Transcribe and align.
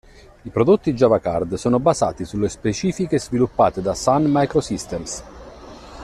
I 0.41 0.49
prodotti 0.49 0.95
Java 0.95 1.19
Card 1.19 1.53
sono 1.53 1.79
basati 1.79 2.25
sulle 2.25 2.49
specifiche 2.49 3.19
sviluppate 3.19 3.83
da 3.83 3.93
Sun 3.93 4.29
Microsystems. 4.31 5.23